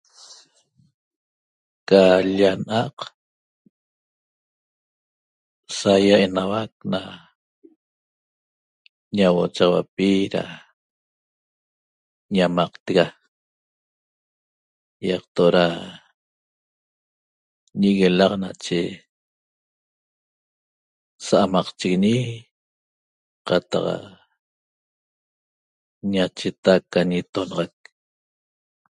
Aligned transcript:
Ca 1.87 2.01
hul'lia 2.13 2.51
naq 2.69 2.95
sahiaha 5.79 6.27
na 6.91 6.99
ñahuochaxahuapi 9.15 10.07
da 10.33 10.43
ñamaqteca 12.35 13.05
yaqtola 15.09 15.63
ñiguilaq 17.79 18.33
nache 18.43 18.79
samaqchiguiñe 21.27 22.13
cataq 23.47 24.03
ñacheteq 26.13 26.81
ca 26.91 26.99
intonaxaq 27.19 27.73